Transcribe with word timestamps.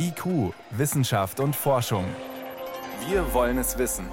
IQ, 0.00 0.54
Wissenschaft 0.70 1.40
und 1.40 1.56
Forschung. 1.56 2.04
Wir 3.08 3.34
wollen 3.34 3.58
es 3.58 3.78
wissen. 3.78 4.06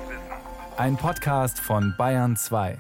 Ein 0.78 0.98
Podcast 0.98 1.60
von 1.60 1.94
Bayern 1.96 2.36
2. 2.36 2.80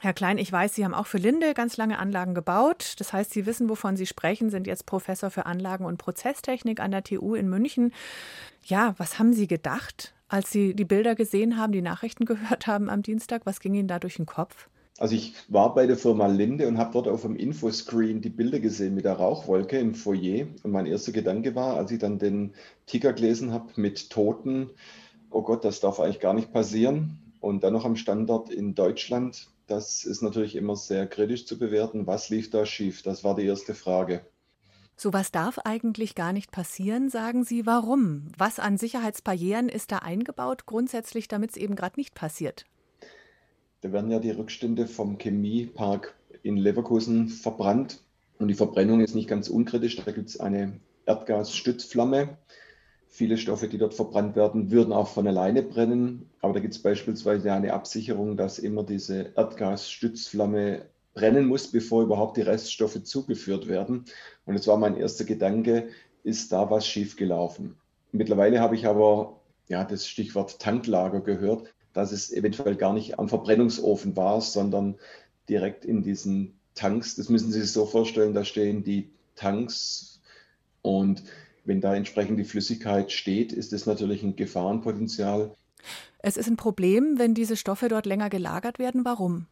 Herr 0.00 0.14
Klein, 0.14 0.38
ich 0.38 0.50
weiß, 0.50 0.74
Sie 0.74 0.84
haben 0.84 0.94
auch 0.94 1.06
für 1.06 1.18
Linde 1.18 1.52
ganz 1.52 1.76
lange 1.76 1.98
Anlagen 1.98 2.34
gebaut. 2.34 2.94
Das 2.98 3.12
heißt, 3.12 3.32
Sie 3.32 3.44
wissen, 3.44 3.68
wovon 3.68 3.96
Sie 3.96 4.06
sprechen, 4.06 4.48
sind 4.48 4.66
jetzt 4.66 4.86
Professor 4.86 5.30
für 5.30 5.44
Anlagen- 5.44 5.84
und 5.84 5.98
Prozesstechnik 5.98 6.80
an 6.80 6.90
der 6.90 7.04
TU 7.04 7.34
in 7.34 7.50
München. 7.50 7.92
Ja, 8.64 8.94
was 8.96 9.18
haben 9.18 9.34
Sie 9.34 9.46
gedacht, 9.46 10.14
als 10.28 10.50
Sie 10.50 10.74
die 10.74 10.86
Bilder 10.86 11.14
gesehen 11.14 11.58
haben, 11.58 11.72
die 11.72 11.82
Nachrichten 11.82 12.24
gehört 12.26 12.66
haben 12.66 12.88
am 12.88 13.02
Dienstag? 13.02 13.42
Was 13.44 13.60
ging 13.60 13.74
Ihnen 13.74 13.88
da 13.88 13.98
durch 13.98 14.16
den 14.16 14.26
Kopf? 14.26 14.70
Also 14.98 15.16
ich 15.16 15.34
war 15.48 15.74
bei 15.74 15.86
der 15.86 15.96
Firma 15.96 16.28
Linde 16.28 16.68
und 16.68 16.78
habe 16.78 16.92
dort 16.92 17.08
auf 17.08 17.22
dem 17.22 17.34
Infoscreen 17.34 18.20
die 18.20 18.30
Bilder 18.30 18.60
gesehen 18.60 18.94
mit 18.94 19.04
der 19.04 19.14
Rauchwolke 19.14 19.76
im 19.78 19.94
Foyer. 19.94 20.46
Und 20.62 20.70
mein 20.70 20.86
erster 20.86 21.10
Gedanke 21.10 21.56
war, 21.56 21.76
als 21.76 21.90
ich 21.90 21.98
dann 21.98 22.20
den 22.20 22.54
Ticker 22.86 23.12
gelesen 23.12 23.52
habe 23.52 23.72
mit 23.74 24.10
Toten, 24.10 24.70
oh 25.30 25.42
Gott, 25.42 25.64
das 25.64 25.80
darf 25.80 25.98
eigentlich 25.98 26.20
gar 26.20 26.32
nicht 26.32 26.52
passieren. 26.52 27.18
Und 27.40 27.64
dann 27.64 27.72
noch 27.72 27.84
am 27.84 27.96
Standort 27.96 28.50
in 28.50 28.76
Deutschland, 28.76 29.48
das 29.66 30.04
ist 30.04 30.22
natürlich 30.22 30.54
immer 30.54 30.76
sehr 30.76 31.06
kritisch 31.08 31.44
zu 31.44 31.58
bewerten. 31.58 32.06
Was 32.06 32.30
lief 32.30 32.50
da 32.50 32.64
schief? 32.64 33.02
Das 33.02 33.24
war 33.24 33.34
die 33.34 33.46
erste 33.46 33.74
Frage. 33.74 34.24
Sowas 34.96 35.32
darf 35.32 35.58
eigentlich 35.58 36.14
gar 36.14 36.32
nicht 36.32 36.52
passieren, 36.52 37.10
sagen 37.10 37.42
Sie. 37.42 37.66
Warum? 37.66 38.28
Was 38.38 38.60
an 38.60 38.78
Sicherheitsbarrieren 38.78 39.68
ist 39.68 39.90
da 39.90 39.98
eingebaut, 39.98 40.66
grundsätzlich, 40.66 41.26
damit 41.26 41.50
es 41.50 41.56
eben 41.56 41.74
gerade 41.74 41.98
nicht 41.98 42.14
passiert? 42.14 42.64
Da 43.84 43.92
werden 43.92 44.10
ja 44.10 44.18
die 44.18 44.30
Rückstände 44.30 44.86
vom 44.86 45.18
Chemiepark 45.18 46.14
in 46.42 46.56
Leverkusen 46.56 47.28
verbrannt. 47.28 48.00
Und 48.38 48.48
die 48.48 48.54
Verbrennung 48.54 49.02
ist 49.02 49.14
nicht 49.14 49.28
ganz 49.28 49.50
unkritisch. 49.50 49.96
Da 49.96 50.10
gibt 50.10 50.30
es 50.30 50.40
eine 50.40 50.80
Erdgasstützflamme. 51.04 52.38
Viele 53.08 53.36
Stoffe, 53.36 53.68
die 53.68 53.76
dort 53.76 53.92
verbrannt 53.92 54.36
werden, 54.36 54.70
würden 54.70 54.94
auch 54.94 55.08
von 55.08 55.26
alleine 55.28 55.62
brennen. 55.62 56.30
Aber 56.40 56.54
da 56.54 56.60
gibt 56.60 56.72
es 56.72 56.80
beispielsweise 56.80 57.52
eine 57.52 57.74
Absicherung, 57.74 58.38
dass 58.38 58.58
immer 58.58 58.84
diese 58.84 59.32
Erdgasstützflamme 59.36 60.86
brennen 61.12 61.46
muss, 61.46 61.70
bevor 61.70 62.04
überhaupt 62.04 62.38
die 62.38 62.42
Reststoffe 62.42 63.02
zugeführt 63.02 63.68
werden. 63.68 64.06
Und 64.46 64.54
es 64.54 64.66
war 64.66 64.78
mein 64.78 64.96
erster 64.96 65.26
Gedanke, 65.26 65.88
ist 66.22 66.52
da 66.52 66.70
was 66.70 66.86
schiefgelaufen? 66.88 67.76
Mittlerweile 68.12 68.60
habe 68.60 68.76
ich 68.76 68.86
aber 68.86 69.40
ja, 69.68 69.84
das 69.84 70.08
Stichwort 70.08 70.58
Tanklager 70.58 71.20
gehört 71.20 71.74
dass 71.94 72.12
es 72.12 72.30
eventuell 72.30 72.76
gar 72.76 72.92
nicht 72.92 73.18
am 73.18 73.28
Verbrennungsofen 73.28 74.16
war, 74.16 74.40
sondern 74.42 74.96
direkt 75.48 75.84
in 75.84 76.02
diesen 76.02 76.58
Tanks. 76.74 77.16
Das 77.16 77.28
müssen 77.30 77.50
Sie 77.50 77.60
sich 77.60 77.72
so 77.72 77.86
vorstellen, 77.86 78.34
da 78.34 78.44
stehen 78.44 78.84
die 78.84 79.10
Tanks 79.36 80.20
und 80.82 81.22
wenn 81.64 81.80
da 81.80 81.94
entsprechend 81.94 82.38
die 82.38 82.44
Flüssigkeit 82.44 83.10
steht, 83.10 83.52
ist 83.52 83.72
es 83.72 83.86
natürlich 83.86 84.22
ein 84.22 84.36
Gefahrenpotenzial. 84.36 85.54
Es 86.18 86.36
ist 86.36 86.48
ein 86.48 86.56
Problem, 86.56 87.18
wenn 87.18 87.34
diese 87.34 87.56
Stoffe 87.56 87.88
dort 87.88 88.06
länger 88.06 88.28
gelagert 88.28 88.78
werden. 88.78 89.04
Warum? 89.04 89.46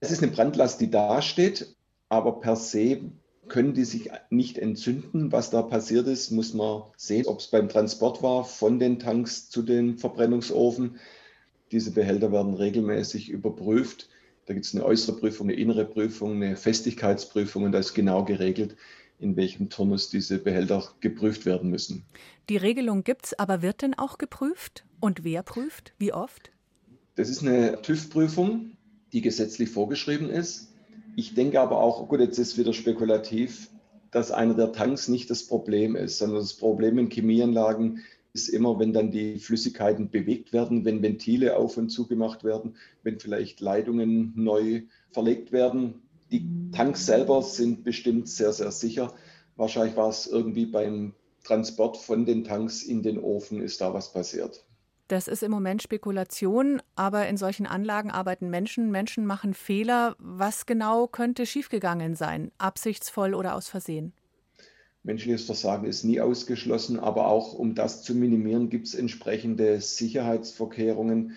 Es 0.00 0.10
ist 0.10 0.22
eine 0.22 0.32
Brandlast, 0.32 0.80
die 0.80 0.90
dasteht, 0.90 1.74
aber 2.08 2.40
per 2.40 2.56
se 2.56 3.00
können 3.48 3.74
die 3.74 3.84
sich 3.84 4.10
nicht 4.30 4.58
entzünden. 4.58 5.32
Was 5.32 5.50
da 5.50 5.62
passiert 5.62 6.06
ist, 6.06 6.30
muss 6.30 6.54
man 6.54 6.82
sehen, 6.96 7.26
ob 7.26 7.40
es 7.40 7.48
beim 7.48 7.68
Transport 7.68 8.22
war 8.22 8.44
von 8.44 8.78
den 8.78 8.98
Tanks 8.98 9.48
zu 9.50 9.62
den 9.62 9.98
Verbrennungsofen. 9.98 10.98
Diese 11.72 11.92
Behälter 11.92 12.32
werden 12.32 12.54
regelmäßig 12.54 13.30
überprüft. 13.30 14.08
Da 14.46 14.54
gibt 14.54 14.66
es 14.66 14.74
eine 14.74 14.84
äußere 14.84 15.16
Prüfung, 15.18 15.48
eine 15.48 15.58
innere 15.58 15.84
Prüfung, 15.84 16.36
eine 16.36 16.56
Festigkeitsprüfung 16.56 17.64
und 17.64 17.72
da 17.72 17.78
ist 17.78 17.94
genau 17.94 18.24
geregelt, 18.24 18.76
in 19.18 19.36
welchem 19.36 19.68
Turnus 19.68 20.08
diese 20.10 20.38
Behälter 20.38 20.84
geprüft 21.00 21.44
werden 21.44 21.70
müssen. 21.70 22.04
Die 22.48 22.56
Regelung 22.56 23.04
gibt 23.04 23.26
es, 23.26 23.38
aber 23.38 23.62
wird 23.62 23.82
denn 23.82 23.94
auch 23.94 24.16
geprüft? 24.16 24.84
Und 25.00 25.24
wer 25.24 25.42
prüft? 25.42 25.92
Wie 25.98 26.12
oft? 26.12 26.50
Das 27.16 27.28
ist 27.28 27.42
eine 27.42 27.82
TÜV-Prüfung, 27.82 28.76
die 29.12 29.20
gesetzlich 29.20 29.68
vorgeschrieben 29.70 30.30
ist. 30.30 30.72
Ich 31.16 31.34
denke 31.34 31.60
aber 31.60 31.80
auch, 31.80 32.08
gut, 32.08 32.20
jetzt 32.20 32.38
ist 32.38 32.56
wieder 32.56 32.72
spekulativ, 32.72 33.70
dass 34.10 34.30
einer 34.30 34.54
der 34.54 34.72
Tanks 34.72 35.08
nicht 35.08 35.28
das 35.28 35.46
Problem 35.46 35.96
ist, 35.96 36.18
sondern 36.18 36.38
das 36.38 36.54
Problem 36.54 36.96
in 36.98 37.10
Chemieanlagen 37.10 38.04
ist 38.38 38.48
immer, 38.48 38.78
wenn 38.78 38.92
dann 38.92 39.10
die 39.10 39.38
Flüssigkeiten 39.38 40.10
bewegt 40.10 40.52
werden, 40.52 40.84
wenn 40.84 41.02
Ventile 41.02 41.56
auf 41.56 41.76
und 41.76 41.88
zugemacht 41.88 42.44
werden, 42.44 42.76
wenn 43.02 43.18
vielleicht 43.18 43.60
Leitungen 43.60 44.32
neu 44.36 44.82
verlegt 45.10 45.50
werden. 45.50 46.02
Die 46.30 46.46
Tanks 46.72 47.06
selber 47.06 47.42
sind 47.42 47.82
bestimmt 47.82 48.28
sehr, 48.28 48.52
sehr 48.52 48.70
sicher. 48.70 49.12
Wahrscheinlich 49.56 49.96
war 49.96 50.08
es 50.08 50.26
irgendwie 50.26 50.66
beim 50.66 51.14
Transport 51.42 51.96
von 51.96 52.26
den 52.26 52.44
Tanks 52.44 52.82
in 52.82 53.02
den 53.02 53.18
Ofen, 53.18 53.60
ist 53.60 53.80
da 53.80 53.92
was 53.92 54.12
passiert. 54.12 54.64
Das 55.08 55.26
ist 55.26 55.42
im 55.42 55.50
Moment 55.50 55.82
Spekulation, 55.82 56.82
aber 56.94 57.28
in 57.28 57.38
solchen 57.38 57.66
Anlagen 57.66 58.10
arbeiten 58.10 58.50
Menschen. 58.50 58.90
Menschen 58.90 59.24
machen 59.24 59.54
Fehler. 59.54 60.14
Was 60.18 60.66
genau 60.66 61.06
könnte 61.06 61.46
schiefgegangen 61.46 62.14
sein? 62.14 62.52
Absichtsvoll 62.58 63.34
oder 63.34 63.54
aus 63.54 63.68
Versehen? 63.68 64.12
Menschliches 65.08 65.44
Versagen 65.44 65.86
ist 65.86 66.04
nie 66.04 66.20
ausgeschlossen, 66.20 67.00
aber 67.00 67.28
auch 67.28 67.54
um 67.54 67.74
das 67.74 68.02
zu 68.02 68.14
minimieren, 68.14 68.68
gibt 68.68 68.88
es 68.88 68.94
entsprechende 68.94 69.80
Sicherheitsvorkehrungen, 69.80 71.32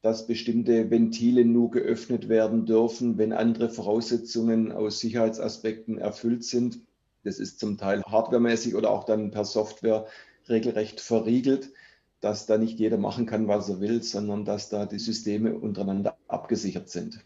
dass 0.00 0.26
bestimmte 0.26 0.90
Ventile 0.90 1.44
nur 1.44 1.70
geöffnet 1.70 2.30
werden 2.30 2.64
dürfen, 2.64 3.18
wenn 3.18 3.34
andere 3.34 3.68
Voraussetzungen 3.68 4.72
aus 4.72 5.00
Sicherheitsaspekten 5.00 5.98
erfüllt 5.98 6.44
sind. 6.44 6.78
Das 7.22 7.38
ist 7.38 7.60
zum 7.60 7.76
Teil 7.76 8.02
hardwaremäßig 8.06 8.74
oder 8.74 8.90
auch 8.90 9.04
dann 9.04 9.30
per 9.30 9.44
Software 9.44 10.06
regelrecht 10.48 10.98
verriegelt, 11.02 11.68
dass 12.22 12.46
da 12.46 12.56
nicht 12.56 12.78
jeder 12.78 12.96
machen 12.96 13.26
kann, 13.26 13.48
was 13.48 13.68
er 13.68 13.80
will, 13.80 14.02
sondern 14.02 14.46
dass 14.46 14.70
da 14.70 14.86
die 14.86 14.98
Systeme 14.98 15.54
untereinander 15.58 16.16
abgesichert 16.26 16.88
sind. 16.88 17.22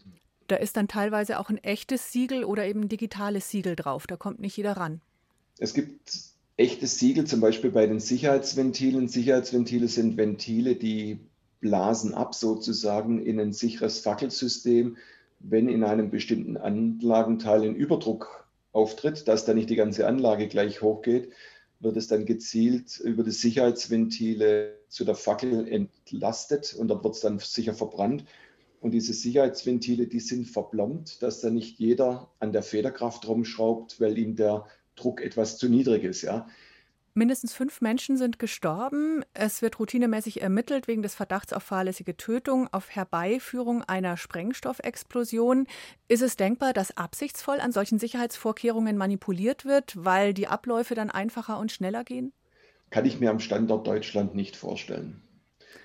Da 0.47 0.57
ist 0.57 0.75
dann 0.75 0.89
teilweise 0.89 1.39
auch 1.39 1.49
ein 1.49 1.63
echtes 1.63 2.11
Siegel 2.11 2.43
oder 2.43 2.65
eben 2.65 2.81
ein 2.81 2.89
digitales 2.89 3.49
Siegel 3.49 3.77
drauf. 3.77 4.07
Da 4.07 4.17
kommt 4.17 4.41
nicht 4.41 4.57
jeder 4.57 4.73
ran. 4.73 4.99
Es 5.57 5.73
gibt 5.73 6.11
echte 6.57 6.87
Siegel, 6.87 7.25
zum 7.25 7.39
Beispiel 7.39 7.71
bei 7.71 7.87
den 7.87 7.99
Sicherheitsventilen. 7.99 9.07
Sicherheitsventile 9.07 9.87
sind 9.87 10.17
Ventile, 10.17 10.75
die 10.75 11.19
blasen 11.61 12.13
ab 12.13 12.35
sozusagen 12.35 13.25
in 13.25 13.39
ein 13.39 13.53
sicheres 13.53 13.99
Fackelsystem, 13.99 14.97
wenn 15.39 15.69
in 15.69 15.83
einem 15.83 16.09
bestimmten 16.09 16.57
Anlagenteil 16.57 17.63
ein 17.63 17.75
Überdruck 17.75 18.47
auftritt, 18.71 19.27
dass 19.27 19.45
da 19.45 19.53
nicht 19.53 19.69
die 19.69 19.75
ganze 19.75 20.07
Anlage 20.07 20.47
gleich 20.47 20.81
hochgeht, 20.81 21.31
wird 21.79 21.97
es 21.97 22.07
dann 22.07 22.25
gezielt 22.25 22.99
über 22.99 23.23
die 23.23 23.31
Sicherheitsventile 23.31 24.77
zu 24.89 25.05
der 25.05 25.15
Fackel 25.15 25.67
entlastet 25.67 26.73
und 26.73 26.89
dort 26.89 27.03
wird 27.03 27.15
es 27.15 27.21
dann 27.21 27.39
sicher 27.39 27.73
verbrannt. 27.73 28.25
Und 28.81 28.91
diese 28.91 29.13
Sicherheitsventile, 29.13 30.07
die 30.07 30.19
sind 30.19 30.45
verplombt, 30.45 31.21
dass 31.23 31.41
da 31.41 31.49
nicht 31.49 31.79
jeder 31.79 32.29
an 32.39 32.51
der 32.51 32.63
Federkraft 32.63 33.27
rumschraubt, 33.27 33.99
weil 33.99 34.17
ihm 34.17 34.35
der 34.35 34.65
Druck 34.95 35.21
etwas 35.21 35.57
zu 35.57 35.69
niedrig 35.69 36.03
ist. 36.03 36.21
Ja. 36.21 36.47
Mindestens 37.17 37.53
fünf 37.53 37.79
Menschen 37.79 38.17
sind 38.17 38.39
gestorben. 38.39 39.23
Es 39.33 39.61
wird 39.61 39.79
routinemäßig 39.79 40.41
ermittelt 40.41 40.89
wegen 40.89 41.01
des 41.01 41.15
Verdachts 41.15 41.53
auf 41.53 41.63
fahrlässige 41.63 42.17
Tötung, 42.17 42.67
auf 42.73 42.89
Herbeiführung 42.89 43.83
einer 43.83 44.17
Sprengstoffexplosion. 44.17 45.65
Ist 46.09 46.21
es 46.21 46.35
denkbar, 46.35 46.73
dass 46.73 46.97
absichtsvoll 46.97 47.61
an 47.61 47.71
solchen 47.71 47.99
Sicherheitsvorkehrungen 47.99 48.97
manipuliert 48.97 49.63
wird, 49.63 49.93
weil 49.95 50.33
die 50.33 50.47
Abläufe 50.47 50.93
dann 50.93 51.09
einfacher 51.09 51.57
und 51.57 51.71
schneller 51.71 52.03
gehen? 52.03 52.33
Kann 52.89 53.05
ich 53.05 53.21
mir 53.21 53.29
am 53.29 53.39
Standort 53.39 53.87
Deutschland 53.87 54.35
nicht 54.35 54.57
vorstellen. 54.57 55.21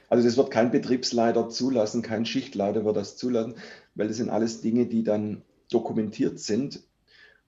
Also 0.09 0.25
das 0.25 0.37
wird 0.37 0.50
kein 0.50 0.72
Betriebsleiter 0.72 1.49
zulassen, 1.49 2.03
kein 2.03 2.26
Schichtleiter 2.26 2.84
wird 2.84 2.97
das 2.97 3.16
zulassen, 3.16 3.54
weil 3.94 4.09
das 4.09 4.16
sind 4.16 4.31
alles 4.31 4.62
Dinge, 4.62 4.87
die 4.87 5.04
dann 5.04 5.43
dokumentiert 5.70 6.41
sind. 6.41 6.82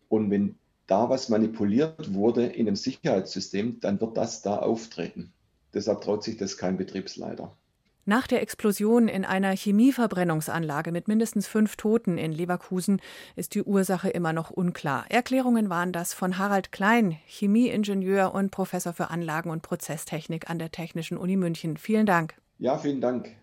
Und 0.09 0.31
wenn 0.31 0.57
da 0.93 1.09
was 1.09 1.31
manipuliert 1.31 2.13
wurde 2.13 2.45
in 2.45 2.67
dem 2.67 2.77
Sicherheitssystem, 2.77 3.81
dann 3.81 3.99
wird 4.03 4.15
das 4.19 4.43
da 4.43 4.59
auftreten. 4.59 5.33
Deshalb 5.73 6.03
traut 6.03 6.23
sich 6.23 6.37
das 6.37 6.59
kein 6.59 6.77
Betriebsleiter. 6.77 7.57
Nach 8.05 8.27
der 8.27 8.43
Explosion 8.43 9.09
in 9.09 9.25
einer 9.25 9.57
Chemieverbrennungsanlage 9.57 10.93
mit 10.93 11.09
mindestens 11.09 11.49
fünf 11.49 11.77
Toten 11.77 12.19
in 12.19 12.33
Leverkusen 12.33 13.01
ist 13.37 13.55
die 13.55 13.63
Ursache 13.63 14.11
immer 14.11 14.35
noch 14.35 14.51
unklar. 14.51 15.07
Erklärungen 15.09 15.71
waren 15.71 15.93
das 15.93 16.13
von 16.13 16.37
Harald 16.37 16.73
Klein, 16.73 17.17
Chemieingenieur 17.25 18.35
und 18.35 18.51
Professor 18.51 18.93
für 18.93 19.09
Anlagen- 19.09 19.51
und 19.51 19.63
Prozesstechnik 19.63 20.51
an 20.51 20.59
der 20.59 20.73
Technischen 20.73 21.17
Uni 21.17 21.37
München. 21.37 21.79
Vielen 21.79 22.05
Dank. 22.05 22.35
Ja, 22.59 22.77
vielen 22.77 23.01
Dank. 23.01 23.35